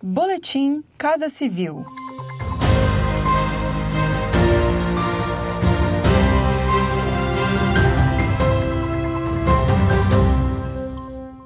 [0.00, 1.84] Boletim Casa Civil.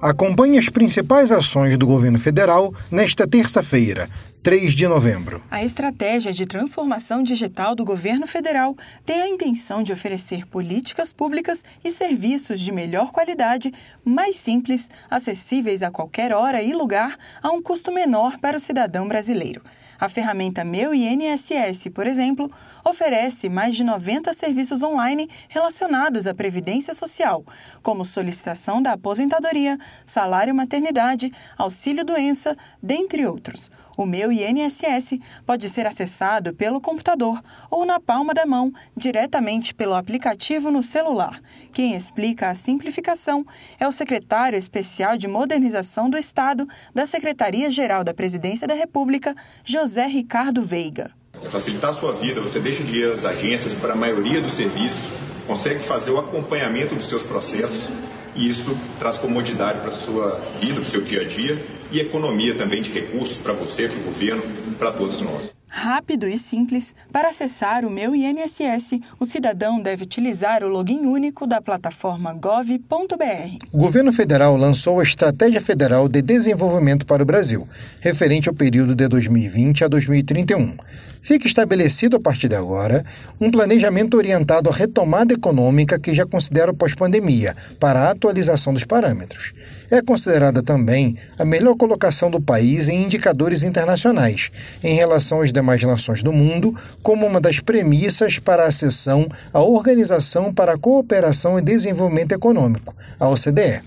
[0.02, 4.06] Acompanhe as principais ações do governo federal nesta terça-feira,
[4.42, 5.40] 3 de novembro.
[5.48, 11.62] A estratégia de transformação digital do governo federal tem a intenção de oferecer políticas públicas
[11.84, 13.72] e serviços de melhor qualidade,
[14.04, 19.06] mais simples, acessíveis a qualquer hora e lugar, a um custo menor para o cidadão
[19.06, 19.62] brasileiro.
[20.02, 22.50] A ferramenta Meu INSS, por exemplo,
[22.84, 27.44] oferece mais de 90 serviços online relacionados à Previdência Social,
[27.80, 33.70] como solicitação da aposentadoria, salário maternidade, auxílio-doença, dentre outros.
[33.96, 39.94] O Meu INSS pode ser acessado pelo computador ou na palma da mão, diretamente pelo
[39.94, 41.40] aplicativo no celular.
[41.72, 43.44] Quem explica a simplificação
[43.78, 50.06] é o secretário especial de Modernização do Estado da Secretaria-Geral da Presidência da República, José
[50.06, 51.10] Ricardo Veiga.
[51.50, 55.10] Facilitar a sua vida, você deixa de ir às agências para a maioria dos serviços,
[55.46, 57.88] consegue fazer o acompanhamento dos seus processos
[58.36, 61.58] isso traz comodidade para a sua vida, para o seu dia a dia
[61.90, 64.42] e economia também de recursos para você, para o governo,
[64.78, 65.52] para todos nós.
[65.74, 71.46] Rápido e simples, para acessar o meu INSS, o cidadão deve utilizar o login único
[71.46, 73.56] da plataforma gov.br.
[73.72, 77.66] O governo federal lançou a Estratégia Federal de Desenvolvimento para o Brasil,
[78.00, 80.76] referente ao período de 2020 a 2031.
[81.22, 83.04] Fica estabelecido a partir de agora
[83.40, 88.82] um planejamento orientado à retomada econômica que já considera o pós-pandemia, para a atualização dos
[88.82, 89.54] parâmetros.
[89.88, 94.50] É considerada também a melhor colocação do país em indicadores internacionais,
[94.82, 99.62] em relação às demais nações do mundo, como uma das premissas para a acessão à
[99.62, 103.80] Organização para a Cooperação e Desenvolvimento Econômico, a OCDE.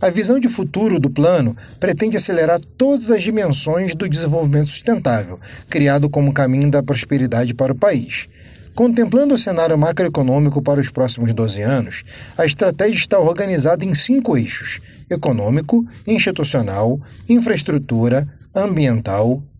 [0.00, 6.10] A visão de futuro do plano pretende acelerar todas as dimensões do desenvolvimento sustentável, criado
[6.10, 8.26] como caminho da prosperidade para o país.
[8.74, 12.02] Contemplando o cenário macroeconômico para os próximos 12 anos,
[12.36, 19.42] a estratégia está organizada em cinco eixos: econômico, institucional, infraestrutura, ambiental